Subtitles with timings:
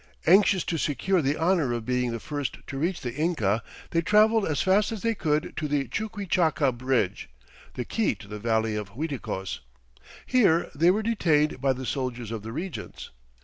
[0.25, 3.61] Anxious to secure the honor of being the first to reach the Inca,
[3.91, 7.29] they traveled as fast as they could to the Chuquichaca bridge,
[7.75, 9.59] "the key to the valley of Uiticos."
[10.25, 13.11] Here they were detained by the soldiers of the regents.